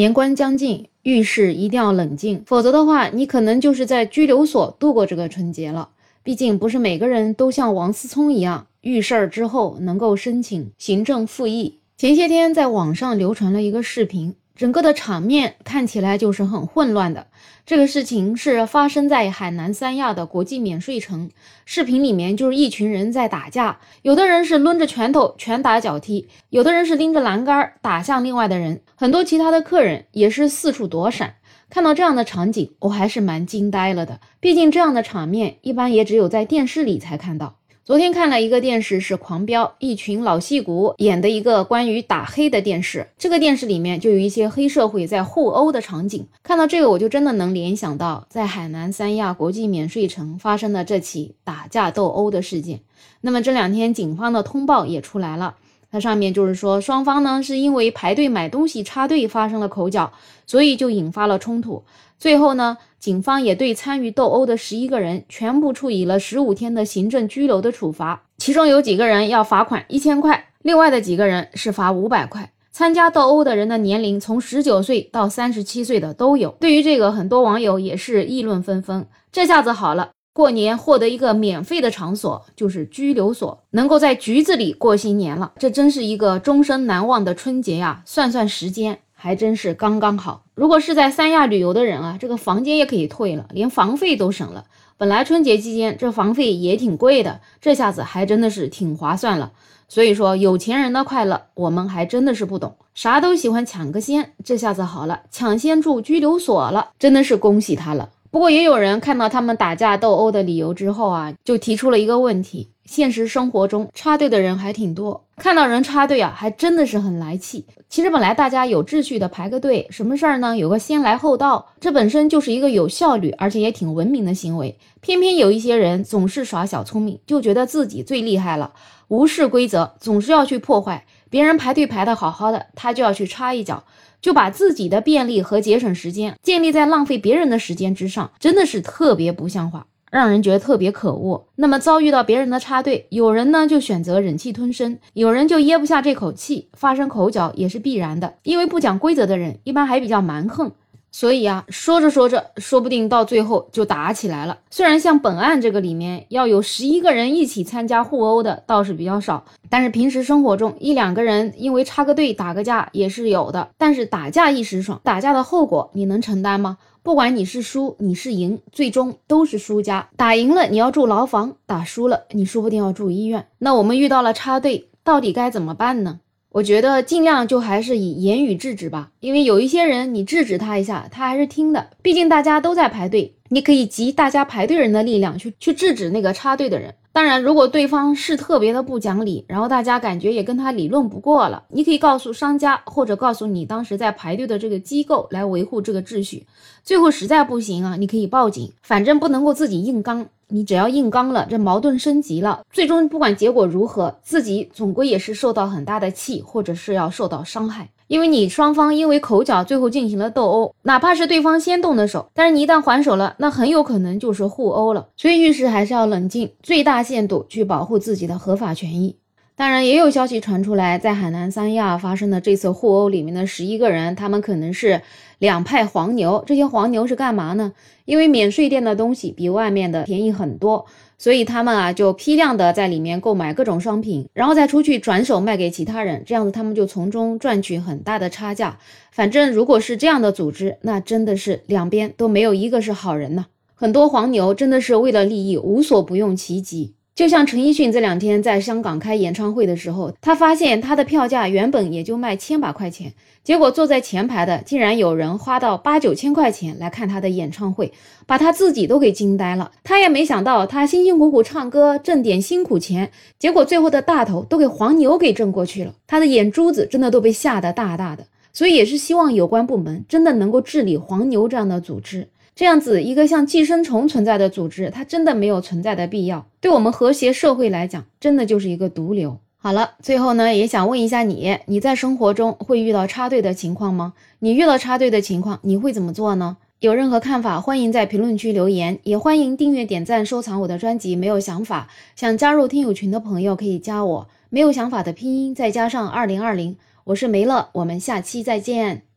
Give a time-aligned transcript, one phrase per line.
[0.00, 5.90] 年关将近，遇事一定要冷静，否则的话，你可能就是在拘留所度过这个春节了。
[6.22, 11.80] 毕竟不是每个人都像王思聪一样，遇事儿之后能够申请行政复议。
[11.98, 14.36] 前些天在网上流传了一个视频。
[14.60, 17.28] 整个的场面看起来就是很混乱的。
[17.64, 21.30] 这个事情是发生在海南三亚的国际免税城。
[21.64, 31.36] 视频里面就是一群人在打架，有的人是抡着拳头拳打脚踢，有的人是拎着栏杆打向另外的人，很多其他的客人也是四处躲闪。
[31.70, 34.20] 看到这样的场景，我还是蛮惊呆了的。
[34.40, 37.59] 毕竟这样的场面一般也只有在电视里才看到。
[37.90, 43.08] 昨天看了一个电视，是《狂飙》，一群老戏骨演的一个关于打黑的电视。
[43.18, 46.24] 这个电视里面就有一些黑社会在互殴的场景。
[46.44, 52.78] 看到这个，我就真的能联想到在海南三亚国际免税城发生的这起打架斗殴的事件。
[53.22, 55.56] 那么这两天警方的通报也出来了。
[55.90, 60.12] 它上面就是说，双方呢是因为排队买东西插队发生了口角，
[60.46, 61.82] 所以就引发了冲突。
[62.18, 72.52] 最后呢，警方也对参与斗殴的十一个人全部处以了十五天的行政拘留的处罚，其中有几个人要罚款一千块，另外的几个人是罚五百块。
[72.72, 76.50] 参加斗殴的人的年龄从十九岁到三十七岁的都有。
[76.60, 79.06] 对于这个，很多网友也是议论纷纷。
[79.32, 80.10] 这下子好了。
[80.40, 88.02] 过年获得一个免费的场所，就是拘留所，能够在局子里过新年了，这真是一个终身难忘的春节呀！
[88.06, 90.44] 算算时间，还真是刚刚好。
[90.54, 94.64] 如果是在三亚旅游的人啊，这个房间也可以退了，连房费都省了。
[94.96, 99.52] 本来春节期间这房费也挺贵的，这下子还真的是挺划算了。
[99.88, 104.32] 所以说，有钱人的快乐，我们还真的是不懂，啥都喜欢抢个先。
[104.42, 108.08] 这下子好了，抢先住拘留所了，真的是恭喜他了。
[108.30, 117.66] 不过也有人看到他们打架斗殴的理由之后啊，就提出了一个问题：现实生活中插队的人还挺多，看到人插队啊，还真的是很来气。
[117.88, 120.56] 其实本来大家有秩序的排个队，什么事儿呢？
[120.56, 124.78] 有个先来后到，这本身就是一个有效率而且也挺文明的行为。
[125.00, 128.72] 偏偏有一些人总是耍小聪明，就觉得自己最厉害了，
[129.08, 133.84] 无视规则，总是要去破坏别人排队排的好好的，他就要去插一脚。
[134.20, 141.48] 就把自己的便利和节省时间建立在浪费别人的时间之上，真的是特别不像话，让人觉得特别可恶。
[141.56, 148.34] 那么遭遇到别人的插队，有人呢就选择忍气吞声，有人就噎不下这口气，发生口角也是必然的。
[148.42, 150.70] 因为不讲规则的人一般还比较蛮横。
[151.12, 154.58] 所以啊，说着说着，说不定到最后就打起来了。
[154.70, 163.68] 虽然像本案这个里面要有十一个人一起参加互殴的倒是比较少，但是平时生活中一两个人因为插个队打个架也是有的。
[163.76, 166.78] 但是打架一时爽，打架的后果你能承担吗？
[167.02, 170.08] 不管你是输你是赢，最终都是输家。
[170.16, 173.46] 打赢了你要住牢房，打输了你说不定要住医院。
[173.58, 176.20] 那我们遇到了插队，到底该怎么办呢？
[176.52, 181.90] 我觉得尽量就还是以言语制止吧，因为有一些人你制止他一下，他还是听的。
[182.02, 186.92] 毕竟大家都在排队，你可以集大家排队人的力量去去制止那个插队的人。
[187.12, 196.46] 当然，如果对方是特别的不讲理，然后大家感觉也跟他理论不过了，你可以告诉商家或者告诉你当时在排队的这个机构来维护这个秩序。
[196.84, 200.26] 最后实在不行啊，你可以报警，反正不能够自己硬刚。
[200.52, 207.88] 你只要硬刚了，这矛盾升级了，最终不管结果如何，自己总归也是受到很大的气，或者是要受到伤害。
[208.10, 215.06] 因为你双方因为口角最后进行了斗殴，哪怕是对方先动的手，但是你一旦还手了，那很有可能就是互殴了。
[215.16, 219.14] 所以遇事还是要冷静，最大限度去保护自己的合法权益。
[219.60, 225.02] 当然，也有消息传出来，在海南三亚发生的这次互殴里面的十一个人，他们可能是
[225.38, 226.42] 两派黄牛。
[226.46, 227.74] 这些黄牛是干嘛呢？
[228.06, 230.86] 因为免税店的东西比外面的便宜很多，
[231.18, 238.78] 所以他们啊就批量的在里面购买各种商品，然后再出去转手卖给其他人，这样子他们就从中赚取很大的差价。
[239.12, 243.44] 反正如果是这样的组织，那真的是两边都没有一个是好人呢。
[243.74, 246.94] 很多黄牛真的是为了利益无所不用其极。
[247.20, 253.12] 就像陈奕迅这两天在香港开演唱会的时候，他发现他的票价原本也就卖千把块钱，
[253.44, 257.92] 结果坐在前排的竟然有人花到八九千块钱来看他的演唱会，
[258.26, 259.70] 把他自己都给惊呆了。
[259.84, 268.24] 他也没想到，他辛辛苦苦唱歌挣点辛苦钱，结果最后的大头都给黄牛给挣过去了，他的眼珠子真的都被吓得大大的。
[268.54, 272.28] 所以也是希望有关部门真的能够治理黄牛这样的组织。
[272.54, 276.46] 这样子一个像寄生虫存在的组织，它真的没有存在的必要。
[276.60, 279.38] 对我们和谐社会来讲，真的就是一个毒瘤。
[279.56, 284.14] 好了，最后呢，也想问一下你，你在生活中会遇到插队的情况吗？
[284.38, 286.56] 你遇到插队的情况，你会怎么做呢？
[286.80, 291.14] 有任何看法，欢迎在评论区留言，也欢迎订阅、点赞、收藏我的专辑。
[291.14, 299.09] 没有想法，想加入听友群的朋友可以加我，没有想法的拼音再加上二零二零，我是梅乐，我们下期再见。